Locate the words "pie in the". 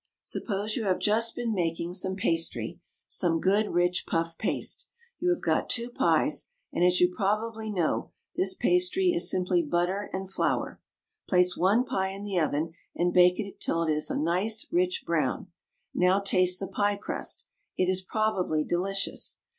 11.85-12.39